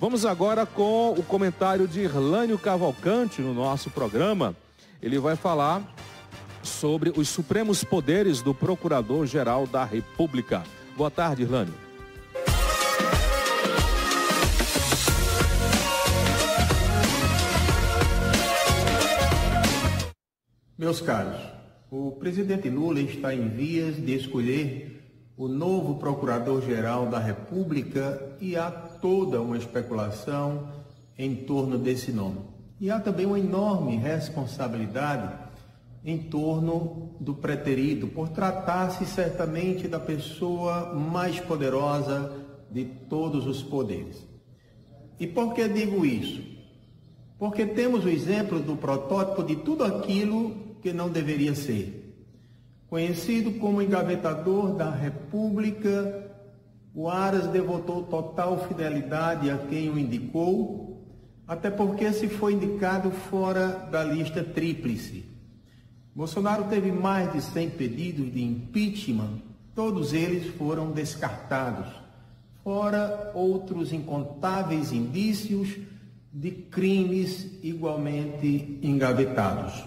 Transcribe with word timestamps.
Vamos 0.00 0.26
agora 0.26 0.66
com 0.66 1.12
o 1.12 1.22
comentário 1.22 1.86
de 1.86 2.00
Irlânio 2.00 2.58
Cavalcante 2.58 3.40
no 3.40 3.54
nosso 3.54 3.90
programa. 3.90 4.56
Ele 5.00 5.18
vai 5.18 5.36
falar 5.36 5.82
sobre 6.62 7.12
os 7.16 7.28
supremos 7.28 7.84
poderes 7.84 8.42
do 8.42 8.54
Procurador-Geral 8.54 9.66
da 9.66 9.84
República. 9.84 10.62
Boa 10.96 11.10
tarde, 11.10 11.42
Irlânio. 11.42 11.74
Meus 20.76 21.00
caros, 21.00 21.40
o 21.90 22.10
presidente 22.12 22.68
Lula 22.68 23.00
está 23.00 23.32
em 23.32 23.48
vias 23.48 23.96
de 23.96 24.14
escolher 24.14 25.00
o 25.36 25.48
novo 25.48 25.94
Procurador-Geral 25.94 27.06
da 27.06 27.18
República 27.18 28.36
e 28.40 28.56
há 28.56 28.70
toda 29.02 29.42
uma 29.42 29.58
especulação 29.58 30.68
em 31.18 31.34
torno 31.34 31.76
desse 31.76 32.12
nome. 32.12 32.38
E 32.80 32.90
há 32.90 32.98
também 32.98 33.26
uma 33.26 33.38
enorme 33.38 33.96
responsabilidade 33.96 35.42
em 36.04 36.18
torno 36.18 37.10
do 37.20 37.34
preterido, 37.34 38.08
por 38.08 38.28
tratar-se 38.30 39.04
certamente 39.06 39.86
da 39.86 40.00
pessoa 40.00 40.94
mais 40.94 41.38
poderosa 41.38 42.32
de 42.70 42.84
todos 42.84 43.46
os 43.46 43.62
poderes. 43.62 44.26
E 45.20 45.26
por 45.26 45.54
que 45.54 45.68
digo 45.68 46.04
isso? 46.04 46.42
Porque 47.38 47.66
temos 47.66 48.04
o 48.04 48.08
exemplo 48.08 48.58
do 48.58 48.76
protótipo 48.76 49.44
de 49.44 49.56
tudo 49.56 49.84
aquilo 49.84 50.76
que 50.80 50.92
não 50.92 51.08
deveria 51.08 51.54
ser. 51.54 52.00
Conhecido 52.88 53.52
como 53.52 53.80
engavetador 53.80 54.74
da 54.74 54.90
República, 54.90 56.31
o 56.94 57.08
Aras 57.08 57.46
devotou 57.48 58.02
total 58.02 58.66
fidelidade 58.68 59.50
a 59.50 59.56
quem 59.56 59.88
o 59.88 59.98
indicou, 59.98 61.02
até 61.48 61.70
porque 61.70 62.12
se 62.12 62.28
foi 62.28 62.52
indicado 62.52 63.10
fora 63.10 63.88
da 63.90 64.04
lista 64.04 64.44
tríplice. 64.44 65.24
Bolsonaro 66.14 66.64
teve 66.64 66.92
mais 66.92 67.32
de 67.32 67.40
100 67.40 67.70
pedidos 67.70 68.32
de 68.32 68.42
impeachment, 68.42 69.40
todos 69.74 70.12
eles 70.12 70.54
foram 70.56 70.92
descartados, 70.92 71.88
fora 72.62 73.32
outros 73.34 73.92
incontáveis 73.92 74.92
indícios 74.92 75.78
de 76.30 76.50
crimes 76.50 77.58
igualmente 77.62 78.78
engavetados. 78.82 79.82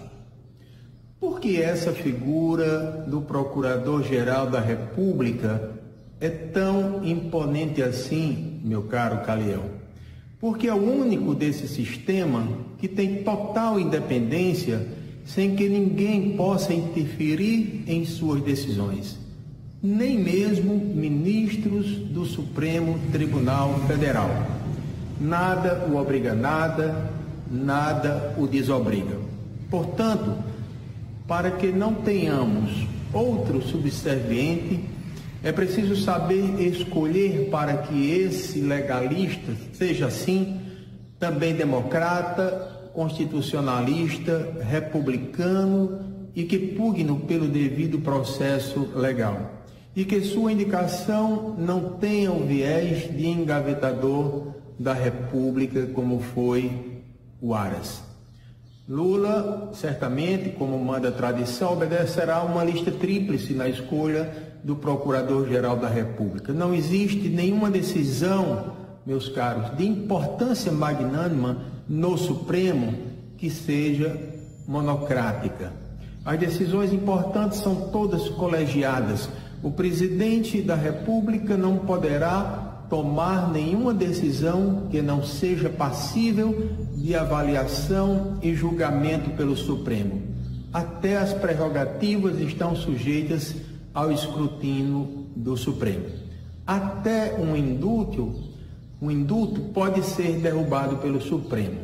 Por 1.20 1.40
que 1.40 1.60
essa 1.60 1.92
figura 1.92 3.04
do 3.08 3.22
Procurador-Geral 3.22 4.50
da 4.50 4.60
República 4.60 5.76
é 6.20 6.28
tão 6.28 7.04
imponente 7.04 7.82
assim, 7.82 8.60
meu 8.64 8.82
caro 8.82 9.24
Caliel? 9.24 9.64
Porque 10.40 10.68
é 10.68 10.74
o 10.74 11.00
único 11.00 11.34
desse 11.34 11.66
sistema 11.68 12.46
que 12.78 12.88
tem 12.88 13.22
total 13.22 13.80
independência 13.80 14.86
sem 15.24 15.56
que 15.56 15.68
ninguém 15.68 16.36
possa 16.36 16.72
interferir 16.72 17.82
em 17.86 18.04
suas 18.04 18.42
decisões, 18.42 19.18
nem 19.82 20.18
mesmo 20.18 20.74
ministros 20.74 21.86
do 21.96 22.24
Supremo 22.24 22.98
Tribunal 23.10 23.74
Federal. 23.86 24.30
Nada 25.20 25.86
o 25.90 25.96
obriga 25.96 26.34
nada, 26.34 27.10
nada 27.50 28.34
o 28.38 28.46
desobriga. 28.46 29.18
Portanto, 29.70 30.36
para 31.26 31.50
que 31.50 31.72
não 31.72 31.94
tenhamos 31.94 32.86
outro 33.12 33.60
subserviente, 33.62 34.80
é 35.46 35.52
preciso 35.52 35.94
saber 35.94 36.60
escolher 36.60 37.50
para 37.52 37.76
que 37.76 38.10
esse 38.10 38.58
legalista 38.58 39.52
seja 39.72 40.06
assim 40.06 40.60
também 41.20 41.54
democrata, 41.54 42.90
constitucionalista, 42.92 44.56
republicano 44.68 46.00
e 46.34 46.42
que 46.42 46.58
pugno 46.58 47.20
pelo 47.20 47.46
devido 47.46 48.00
processo 48.00 48.90
legal. 48.96 49.62
E 49.94 50.04
que 50.04 50.20
sua 50.22 50.50
indicação 50.50 51.54
não 51.56 51.90
tenha 51.90 52.32
o 52.32 52.44
viés 52.44 53.08
de 53.16 53.28
engavetador 53.28 54.48
da 54.76 54.94
República, 54.94 55.86
como 55.94 56.18
foi 56.18 57.00
o 57.40 57.54
Aras. 57.54 58.02
Lula, 58.88 59.70
certamente, 59.74 60.50
como 60.50 60.78
manda 60.78 61.08
a 61.08 61.12
tradição, 61.12 61.72
obedecerá 61.72 62.44
uma 62.44 62.62
lista 62.62 62.92
tríplice 62.92 63.52
na 63.52 63.68
escolha 63.68 64.32
do 64.62 64.76
Procurador-Geral 64.76 65.76
da 65.76 65.88
República. 65.88 66.52
Não 66.52 66.72
existe 66.72 67.28
nenhuma 67.28 67.68
decisão, 67.68 68.74
meus 69.04 69.28
caros, 69.28 69.76
de 69.76 69.84
importância 69.84 70.70
magnânima 70.70 71.62
no 71.88 72.16
Supremo 72.16 72.94
que 73.36 73.50
seja 73.50 74.16
monocrática. 74.68 75.72
As 76.24 76.38
decisões 76.38 76.92
importantes 76.92 77.58
são 77.58 77.90
todas 77.90 78.28
colegiadas. 78.28 79.28
O 79.64 79.70
presidente 79.72 80.62
da 80.62 80.76
República 80.76 81.56
não 81.56 81.78
poderá 81.78 82.65
tomar 82.88 83.52
nenhuma 83.52 83.92
decisão 83.92 84.86
que 84.90 85.02
não 85.02 85.24
seja 85.24 85.68
passível 85.68 86.70
de 86.94 87.14
avaliação 87.14 88.38
e 88.42 88.54
julgamento 88.54 89.30
pelo 89.30 89.56
Supremo. 89.56 90.22
Até 90.72 91.16
as 91.16 91.32
prerrogativas 91.32 92.38
estão 92.40 92.76
sujeitas 92.76 93.54
ao 93.94 94.12
escrutínio 94.12 95.26
do 95.34 95.56
Supremo. 95.56 96.04
Até 96.66 97.34
um 97.38 97.56
indulto, 97.56 98.34
um 99.00 99.10
indulto 99.10 99.60
pode 99.72 100.02
ser 100.02 100.38
derrubado 100.40 100.96
pelo 100.96 101.20
Supremo. 101.20 101.80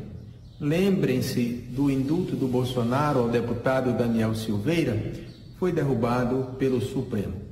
Lembrem-se 0.60 1.68
do 1.70 1.90
indulto 1.90 2.36
do 2.36 2.46
Bolsonaro 2.46 3.20
ao 3.20 3.28
deputado 3.28 3.96
Daniel 3.96 4.34
Silveira, 4.34 5.12
foi 5.58 5.72
derrubado 5.72 6.56
pelo 6.58 6.80
Supremo. 6.80 7.51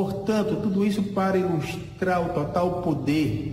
Portanto, 0.00 0.56
tudo 0.62 0.86
isso 0.86 1.02
para 1.02 1.36
ilustrar 1.36 2.24
o 2.24 2.30
total 2.32 2.80
poder, 2.80 3.52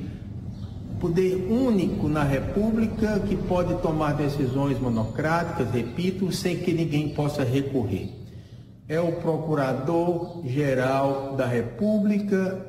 poder 0.97 1.45
único 1.51 2.07
na 2.07 2.23
República 2.23 3.19
que 3.19 3.35
pode 3.35 3.75
tomar 3.81 4.13
decisões 4.13 4.79
monocráticas, 4.79 5.69
repito, 5.69 6.31
sem 6.31 6.55
que 6.55 6.71
ninguém 6.71 7.09
possa 7.09 7.43
recorrer. 7.43 8.11
É 8.87 8.97
o 8.97 9.17
Procurador-Geral 9.17 11.35
da 11.35 11.45
República, 11.45 12.65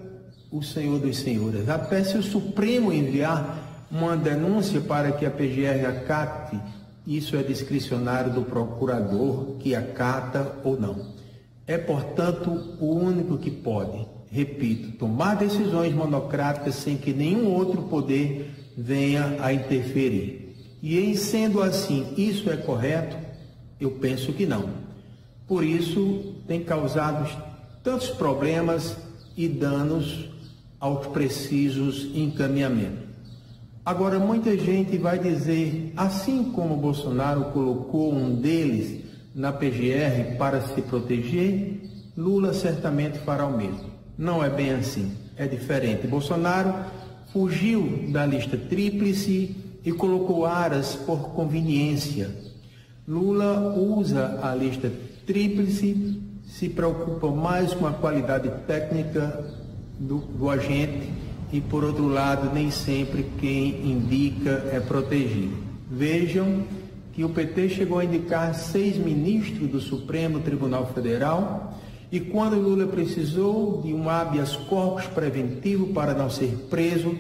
o 0.51 0.61
Senhor 0.61 0.99
dos 0.99 1.19
Senhores. 1.19 1.69
Até 1.69 2.03
se 2.03 2.19
o 2.19 2.23
Supremo 2.23 2.93
enviar 2.93 3.87
uma 3.89 4.17
denúncia 4.17 4.81
para 4.81 5.13
que 5.13 5.25
a 5.25 5.31
PGR 5.31 5.87
acate, 5.87 6.59
isso 7.07 7.37
é 7.37 7.45
discricionário 7.45 8.33
do 8.33 8.43
procurador 8.43 9.55
que 9.61 9.77
acata 9.77 10.57
ou 10.65 10.77
não. 10.77 11.17
É, 11.69 11.77
portanto, 11.77 12.77
o 12.81 12.95
único 12.95 13.37
que 13.37 13.51
pode, 13.51 14.07
repito, 14.31 14.93
tomar 14.93 15.35
decisões 15.35 15.95
monocráticas 15.95 16.77
sem 16.77 16.97
que 16.97 17.13
nenhum 17.13 17.53
outro 17.53 17.83
poder 17.83 18.51
venha 18.75 19.37
a 19.39 19.53
interferir. 19.53 20.57
E 20.83 20.99
em 20.99 21.15
sendo 21.15 21.61
assim, 21.61 22.07
isso 22.17 22.49
é 22.49 22.57
correto? 22.57 23.19
Eu 23.79 23.91
penso 23.91 24.33
que 24.33 24.47
não. 24.47 24.71
Por 25.47 25.63
isso, 25.63 26.37
tem 26.47 26.65
causado 26.65 27.31
tantos 27.85 28.09
problemas 28.09 28.97
e 29.37 29.47
danos 29.47 30.25
aos 30.81 31.07
precisos 31.09 32.09
encaminhamentos. 32.15 33.09
Agora, 33.85 34.19
muita 34.19 34.57
gente 34.57 34.97
vai 34.97 35.19
dizer, 35.19 35.93
assim 35.97 36.45
como 36.45 36.77
Bolsonaro 36.79 37.53
colocou 37.53 38.15
um 38.15 38.35
deles 38.35 39.05
na 39.39 39.53
PGR 39.53 40.37
para 40.37 40.61
se 40.63 40.83
proteger, 40.83 41.81
Lula 42.17 42.53
certamente 42.53 43.21
fará 43.21 43.47
o 43.47 43.57
mesmo. 43.57 43.89
Não 44.19 44.43
é 44.43 44.51
bem 44.51 44.73
assim, 44.73 45.13
é 45.37 45.47
diferente. 45.47 46.09
Bolsonaro 46.09 46.75
fugiu 47.33 48.09
da 48.09 48.27
lista 48.27 48.57
tríplice 48.57 49.55
e 49.85 49.93
colocou 49.93 50.45
Aras 50.45 50.97
por 50.97 51.31
conveniência. 51.35 52.29
Lula 53.07 53.75
usa 53.77 54.41
a 54.43 54.53
lista 54.57 54.91
tríplice, 55.25 56.21
se 56.45 56.69
preocupa 56.69 57.31
mais 57.31 57.73
com 57.73 57.87
a 57.87 57.93
qualidade 57.93 58.51
técnica 58.67 59.55
do, 60.01 60.19
do 60.19 60.51
agente 60.51 61.09
e, 61.53 61.61
por 61.61 61.85
outro 61.85 62.09
lado, 62.09 62.53
nem 62.53 62.73
sempre 62.73 63.25
quem 63.39 63.89
indica 63.89 64.69
é 64.73 64.81
protegido. 64.81 65.57
Vejam 65.89 66.65
que 67.19 67.25
o 67.25 67.31
PT 67.31 67.71
chegou 67.71 67.99
a 67.99 68.05
indicar 68.05 68.55
seis 68.55 68.97
ministros 68.97 69.69
do 69.69 69.81
Supremo 69.81 70.39
Tribunal 70.39 70.87
Federal 70.95 71.77
e 72.13 72.21
quando 72.21 72.55
Lula 72.55 72.87
precisou 72.87 73.83
de 73.83 73.93
um 73.93 74.09
habeas 74.09 74.55
corpus 74.55 75.05
preventivo 75.07 75.89
para 75.89 76.15
não 76.15 76.31
ser 76.31 76.69
preso, 76.71 77.13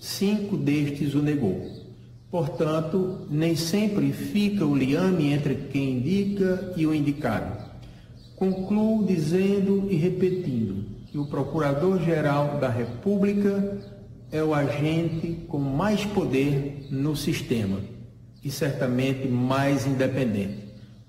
cinco 0.00 0.56
destes 0.56 1.14
o 1.14 1.22
negou. 1.22 1.70
Portanto, 2.32 3.28
nem 3.30 3.54
sempre 3.54 4.10
fica 4.10 4.66
o 4.66 4.76
liame 4.76 5.32
entre 5.32 5.54
quem 5.54 5.98
indica 5.98 6.74
e 6.76 6.84
o 6.84 6.92
indicado. 6.92 7.56
Concluo 8.34 9.06
dizendo 9.06 9.86
e 9.88 9.94
repetindo 9.94 10.84
que 11.06 11.16
o 11.16 11.26
Procurador-Geral 11.26 12.58
da 12.58 12.68
República 12.68 13.78
é 14.32 14.42
o 14.42 14.52
agente 14.52 15.44
com 15.46 15.60
mais 15.60 16.04
poder 16.04 16.88
no 16.90 17.14
sistema 17.14 17.93
e 18.44 18.50
certamente 18.50 19.26
mais 19.26 19.86
independente, 19.86 20.68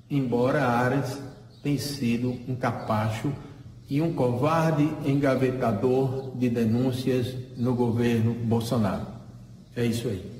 embora 0.09 0.65
Aras 0.65 1.19
tenha 1.61 1.79
sido 1.79 2.29
um 2.47 2.55
capacho 2.55 3.33
e 3.89 4.01
um 4.01 4.13
covarde 4.13 4.89
engavetador 5.05 6.35
de 6.35 6.49
denúncias 6.49 7.35
no 7.57 7.75
governo 7.75 8.33
Bolsonaro. 8.33 9.07
É 9.75 9.85
isso 9.85 10.07
aí. 10.07 10.34